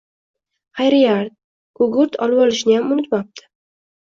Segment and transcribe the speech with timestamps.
[0.79, 1.29] Xayriyat,
[1.83, 3.49] gugurt olvolishniyam unutmabdi